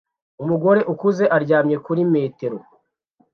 Umugore 0.43 0.81
ukuze 0.93 1.25
aryamye 1.35 1.77
kuri 1.85 2.01
metero 2.13 2.57